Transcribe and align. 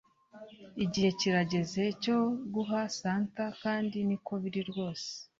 Igihe 0.83 1.09
kirageze 1.19 1.83
cyo 2.03 2.17
guha 2.53 2.79
Santa 2.99 3.45
kandi 3.63 3.97
niko 4.07 4.31
biri 4.41 4.61
rwose 4.69 5.09